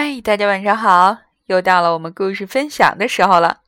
[0.00, 1.18] 嗨，大家晚上好！
[1.46, 3.62] 又到了我们故事分享的时候了。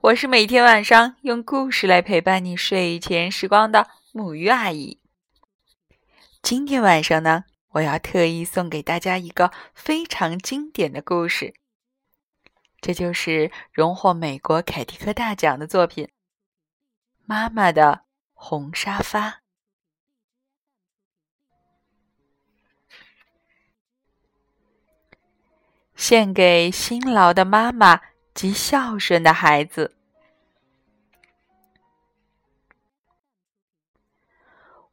[0.00, 4.98] 我是每天晚上用故事来陪伴你睡前时光的母鱼阿姨。
[6.42, 7.44] 今天晚上呢，
[7.74, 11.54] 我要特意送给大家一个非常经典的故事，
[12.80, 16.06] 这就是荣获美国凯迪克大奖的作品
[17.24, 18.00] 《妈妈的
[18.32, 19.30] 红沙发》。
[25.98, 28.00] 献给辛劳的妈妈
[28.32, 29.96] 及孝顺的孩子。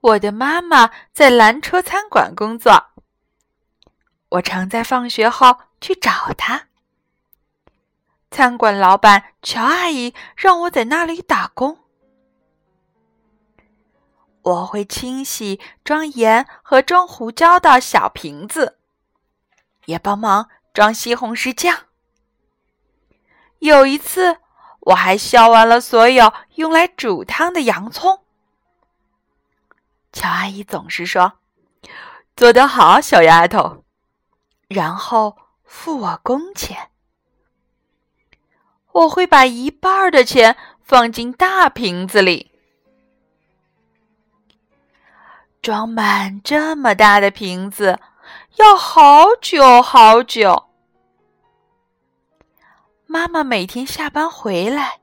[0.00, 2.86] 我的妈妈在蓝车餐馆工作，
[4.30, 6.66] 我常在放学后去找她。
[8.32, 11.78] 餐馆老板乔阿姨让我在那里打工，
[14.42, 18.78] 我会清洗装盐和装胡椒的小瓶子，
[19.84, 20.48] 也帮忙。
[20.78, 21.86] 装西红柿酱。
[23.58, 24.36] 有一次，
[24.78, 28.22] 我还削完了所有用来煮汤的洋葱。
[30.12, 31.32] 乔阿姨总是说
[32.36, 33.82] ：“做得好，小丫头。”
[34.70, 36.90] 然后付我工钱。
[38.92, 42.52] 我会把一半的钱放进大瓶子里，
[45.60, 47.98] 装满这么大的瓶子
[48.58, 50.66] 要好久好久。
[53.10, 55.00] 妈妈每天下班回来，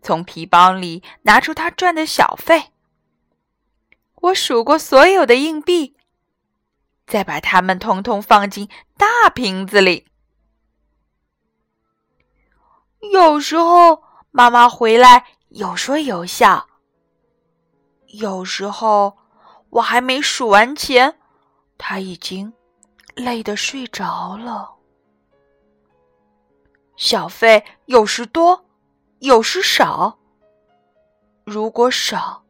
[0.00, 2.72] 从皮包里拿出她赚的小费。
[4.22, 5.94] 我数过所有的硬币，
[7.06, 10.06] 再把它们通通放进大瓶子里。
[13.12, 16.66] 有时候妈妈回来有说有笑，
[18.06, 19.18] 有时候
[19.68, 21.18] 我还没数完钱，
[21.76, 22.54] 她已经
[23.14, 24.72] 累得睡着了。
[26.96, 28.64] 小费有时多，
[29.18, 30.18] 有时少。
[31.44, 32.44] 如果少，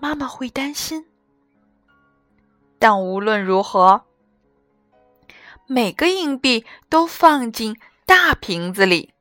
[0.00, 1.06] 妈妈会担心。
[2.78, 4.06] 但无论如何，
[5.66, 9.12] 每个硬币都放进大瓶子里。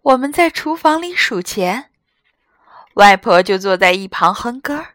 [0.00, 1.90] 我们在厨房里数钱，
[2.94, 4.86] 外婆就坐在一旁哼歌。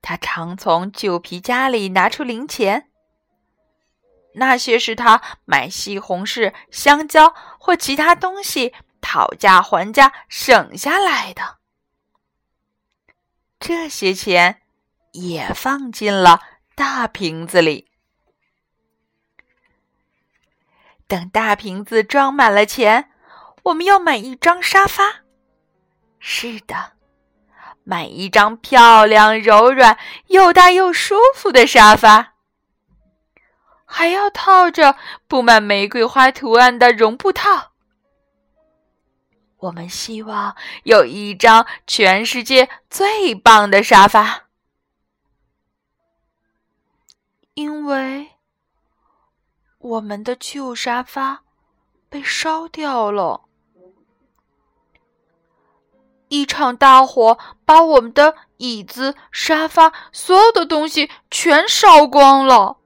[0.00, 2.90] 她常从旧皮夹里拿出零钱。
[4.34, 11.58] 那些是他买西红柿、香蕉或其他东西讨价还价省下来的。
[13.58, 14.60] 这些钱
[15.12, 16.40] 也放进了
[16.74, 17.88] 大瓶子里。
[21.06, 23.10] 等大瓶子装满了钱，
[23.64, 25.22] 我们要买一张沙发。
[26.18, 26.92] 是的，
[27.84, 32.33] 买一张漂亮、柔软、又大又舒服的沙发。
[33.96, 34.96] 还要套着
[35.28, 37.70] 布满玫瑰花图案的绒布套。
[39.58, 44.46] 我们希望有一张全世界最棒的沙发，
[47.54, 48.32] 因为
[49.78, 51.44] 我们的旧沙发
[52.08, 53.42] 被烧掉了。
[56.26, 62.78] 一场大火把我们的椅子、沙发，所有的东西全烧光了。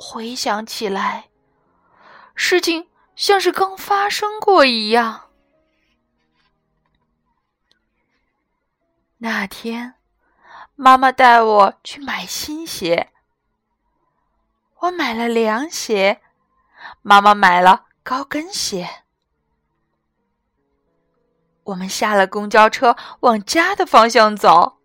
[0.00, 1.28] 回想起来，
[2.36, 5.30] 事情像是刚发生过一样。
[9.16, 9.94] 那天，
[10.76, 13.12] 妈妈带我去买新鞋，
[14.82, 16.22] 我买了凉鞋，
[17.02, 19.02] 妈妈买了高跟鞋。
[21.64, 24.78] 我们下了公交车，往家的方向走，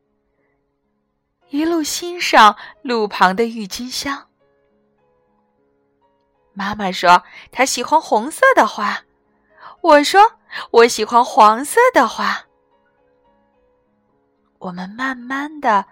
[1.50, 4.32] 一路欣赏路旁的郁金香。
[6.54, 9.04] 妈妈说她喜欢红色的花，
[9.82, 10.22] 我说
[10.72, 12.46] 我喜欢黄色的花。
[14.60, 15.86] 我们慢慢的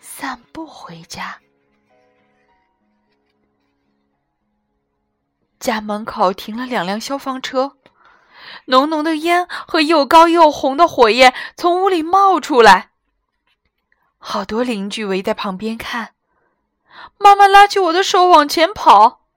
[0.00, 1.38] 散步回家，
[5.58, 7.76] 家门口停了两辆消防车，
[8.66, 12.90] 浓浓的烟和又高又红的火焰从屋里冒出来，
[14.18, 16.14] 好多邻居围在旁边看。
[17.16, 19.27] 妈妈拉起我的手往前跑。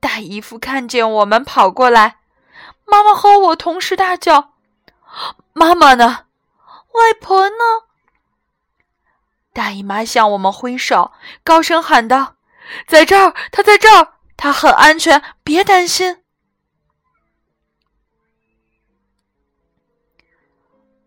[0.00, 2.20] 大姨夫看见我们跑过来，
[2.84, 4.54] 妈妈和我同时大叫
[5.52, 6.26] ：“妈妈呢？
[6.92, 7.56] 外婆呢？”
[9.52, 11.12] 大姨妈向我们挥手，
[11.42, 12.36] 高声喊道
[12.86, 16.22] ：“在这儿，她在这儿，她很安全，别担心。”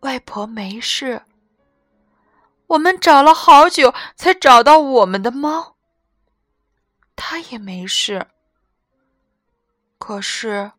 [0.00, 1.22] 外婆没事，
[2.66, 5.76] 我们找了好久才找到我们的猫，
[7.14, 8.26] 它也没事。
[10.00, 10.72] 可是，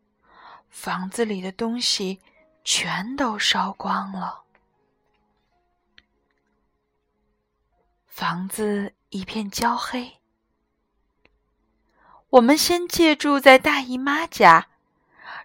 [0.68, 2.20] 房子里的东西
[2.64, 4.42] 全都烧光了，
[8.04, 10.18] 房子一片焦黑。
[12.30, 14.66] 我们先借住在大姨妈家，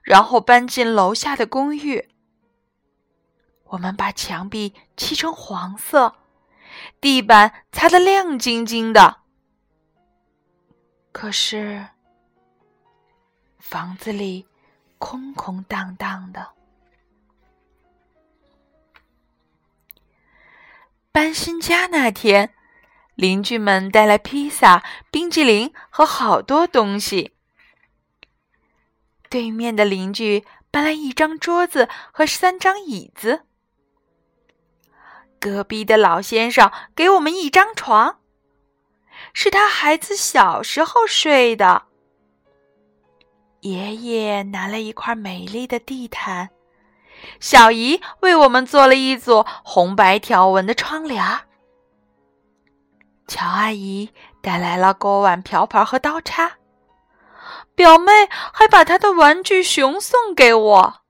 [0.01, 2.09] 然后搬进楼下的公寓。
[3.65, 6.15] 我们把墙壁漆成黄色，
[7.00, 9.21] 地板擦得亮晶晶的。
[11.12, 11.89] 可是，
[13.69, 14.48] 房子里
[14.98, 16.54] 空空荡荡的。
[21.12, 22.54] 搬新家那天，
[23.16, 27.34] 邻居们带来披萨、冰激凌和好多东西。
[29.30, 33.44] 对面的邻居搬来一张桌子和三张椅子。
[35.42, 38.22] 隔壁的老先生给我们一张床，
[39.34, 41.84] 是他孩子小时候睡的。
[43.68, 46.50] 爷爷拿了一块美丽的地毯，
[47.40, 51.22] 小姨为我们做了一组红白条纹的窗帘。
[53.28, 54.10] 乔阿姨
[54.42, 56.58] 带来了锅碗瓢盆和刀叉，
[57.75, 58.12] 表妹
[58.54, 61.02] 还把她的玩具熊送给我。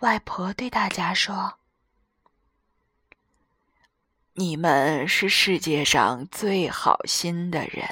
[0.00, 1.54] 外婆对大家说。
[4.34, 7.86] 你们是世界上最好心的人，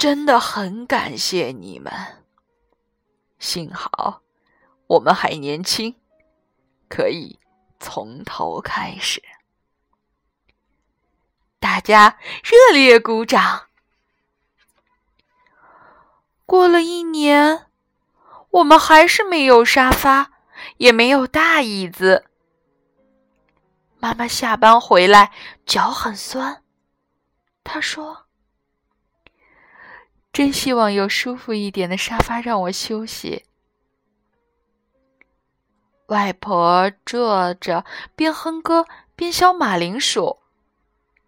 [0.00, 1.92] 真的很感谢你们。
[3.38, 4.22] 幸好
[4.86, 5.94] 我们还年轻，
[6.88, 7.38] 可以
[7.78, 9.22] 从头开始。
[11.58, 13.66] 大家热烈鼓掌。
[16.46, 17.66] 过了一年，
[18.52, 20.32] 我们还是没有沙发，
[20.78, 22.24] 也没有大椅子。
[23.98, 25.30] 妈妈下班回来，
[25.66, 26.62] 脚很酸。
[27.62, 28.28] 她说
[30.40, 33.44] ：“真希望有舒服一点的沙发让我休息。”
[36.08, 37.84] 外婆坐着
[38.16, 40.38] 边哼歌边削马铃薯，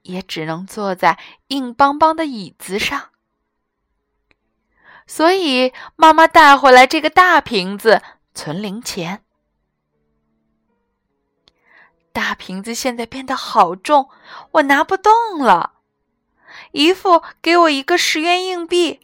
[0.01, 1.19] 也只能坐在
[1.49, 3.11] 硬邦邦的椅子上。
[5.07, 8.01] 所以妈妈带回来这个大瓶子
[8.33, 9.23] 存零钱。
[12.15, 14.09] 大瓶子现在变得好重，
[14.53, 15.82] 我拿不动了。
[16.73, 19.01] 姨父给我一个十元硬币，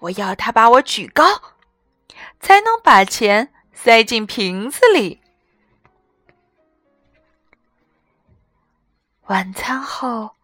[0.00, 1.24] 我要他把我举高，
[2.40, 5.20] 才能把钱塞进瓶子里。
[9.26, 10.36] 晚餐后，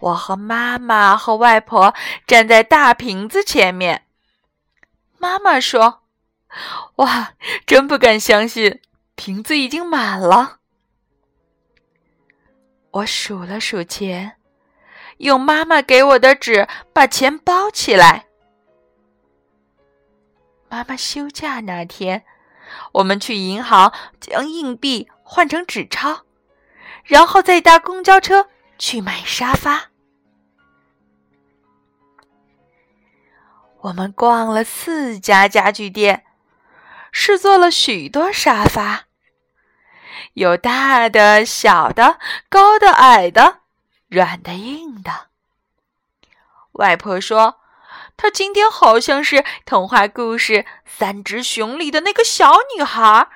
[0.00, 1.94] 我和妈妈和外婆
[2.26, 4.06] 站在大瓶子前面。
[5.18, 6.02] 妈妈说
[6.96, 7.34] ：“哇，
[7.64, 8.80] 真不敢相信，
[9.14, 10.58] 瓶子已经满了。”
[12.90, 14.37] 我数了数钱，
[15.18, 18.26] 用妈妈给我的纸把钱包起来。
[20.68, 22.24] 妈妈休假那天，
[22.92, 26.24] 我们去银行将硬币换成纸钞，
[27.04, 28.48] 然后再搭公交车
[28.78, 29.90] 去买沙发。
[33.80, 36.24] 我们逛了四家家具店，
[37.12, 39.04] 试坐了许多沙发。
[40.34, 42.18] 有大的、小的、
[42.50, 43.60] 高的、矮的、
[44.08, 45.28] 软的、硬的。
[46.72, 47.60] 外婆说
[48.16, 53.28] ：“她今天好像是童话故事《三只熊》里的那个小女孩，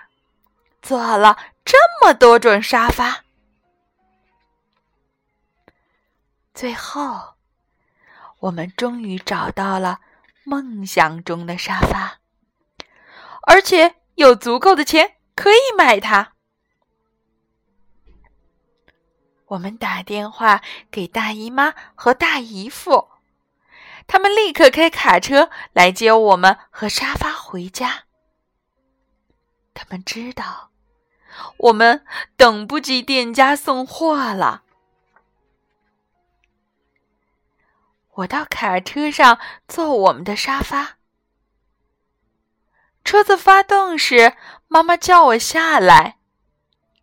[0.81, 3.25] 做了这么多种沙发。”
[6.55, 7.35] 最后，
[8.41, 10.01] 我们终于找到了
[10.45, 12.19] 梦想中的沙发，
[13.43, 16.33] 而且有足够的钱可以买它。
[19.53, 23.11] 我们打电话给大姨妈和大姨夫，
[24.07, 28.05] 他们立刻开卡车来接我们和沙发回家。
[29.75, 30.71] 他们知道
[31.59, 32.05] 我们
[32.37, 34.63] 等不及店家送货了。
[38.15, 40.97] 我到卡车上坐我们的沙发，
[43.05, 44.35] 车子发动时，
[44.69, 46.17] 妈妈叫我下来。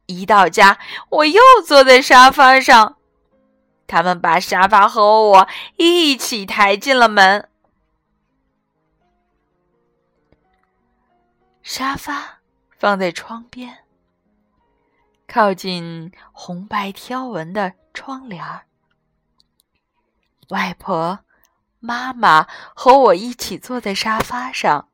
[0.09, 2.97] 一到家，我又坐在沙发上。
[3.85, 5.47] 他们把沙发和我
[5.77, 7.47] 一起抬进了门。
[11.61, 12.39] 沙发
[12.77, 13.79] 放在窗边，
[15.27, 18.65] 靠近红白条纹的窗帘儿。
[20.49, 21.19] 外婆、
[21.79, 24.89] 妈妈和我一起坐在沙发上，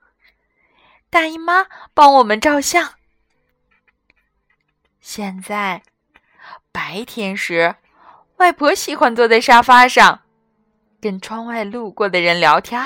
[1.09, 2.95] 大姨妈帮我们照相。
[5.07, 5.83] 现在，
[6.71, 7.75] 白天时，
[8.37, 10.21] 外婆喜欢坐在沙发上，
[10.99, 12.83] 跟窗外路过的人聊天。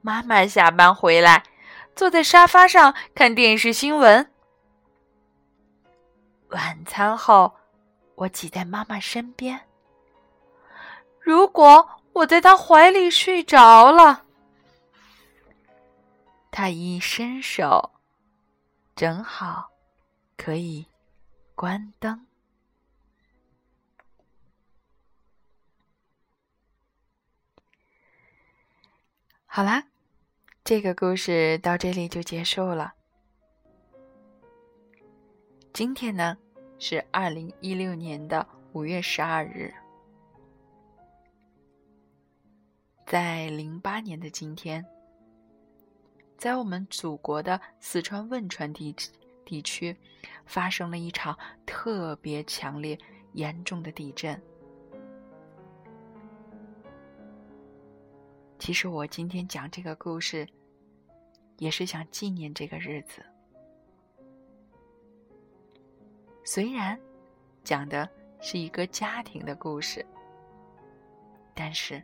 [0.00, 1.42] 妈妈下班回来，
[1.94, 4.32] 坐在沙发上看电视新闻。
[6.48, 7.54] 晚餐后，
[8.14, 9.60] 我挤在妈妈身边。
[11.20, 14.24] 如果我在她怀里睡着了，
[16.50, 17.92] 她一伸手，
[18.96, 19.68] 正好
[20.44, 20.84] 可以
[21.54, 22.26] 关灯。
[29.46, 29.86] 好啦，
[30.64, 32.92] 这个故事到这里就结束了。
[35.72, 36.36] 今天呢
[36.80, 39.72] 是二零一六年的五月十二日，
[43.06, 44.84] 在零八年的今天，
[46.36, 48.92] 在我们祖国的四川汶川地
[49.44, 49.96] 地区，
[50.46, 52.98] 发生了一场特别强烈、
[53.32, 54.40] 严重的地震。
[58.58, 60.46] 其实我今天讲这个故事，
[61.58, 63.20] 也是想纪念这个日子。
[66.44, 66.98] 虽然
[67.64, 68.08] 讲的
[68.40, 70.04] 是一个家庭的故事，
[71.54, 72.02] 但是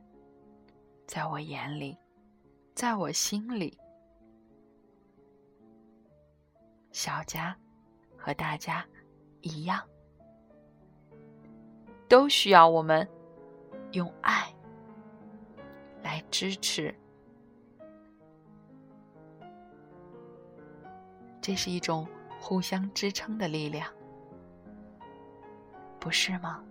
[1.06, 1.96] 在我眼里，
[2.74, 3.78] 在我心里，
[6.90, 7.56] 小家
[8.16, 8.84] 和大家
[9.40, 9.82] 一样，
[12.08, 13.08] 都需要我们
[13.92, 14.52] 用爱
[16.02, 16.94] 来支持。
[21.40, 22.06] 这是一种
[22.40, 23.90] 互相支撑的力量。
[26.00, 26.64] 不是吗？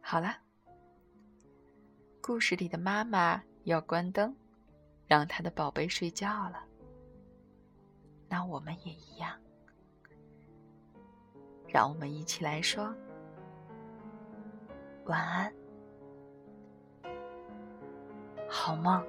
[0.00, 0.36] 好了，
[2.20, 4.34] 故事里的妈妈要关灯，
[5.10, 6.64] 让他的宝贝睡觉了。
[8.28, 9.36] 那我们也一样，
[11.66, 12.94] 让我们一起来说
[15.06, 15.52] 晚安，
[18.48, 19.04] 好梦。